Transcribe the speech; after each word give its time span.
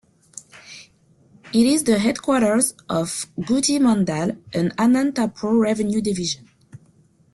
It 1.53 1.67
is 1.67 1.83
the 1.83 1.99
headquarters 1.99 2.73
of 2.89 3.27
Gooty 3.39 3.77
mandal 3.77 4.35
in 4.51 4.69
Anantapur 4.71 5.59
revenue 5.61 6.01
division. 6.01 6.49